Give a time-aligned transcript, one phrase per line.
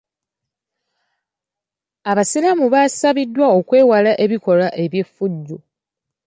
[2.09, 5.57] Abasiraamu basabiddwa okwewala ebikolwa eby'effujjo.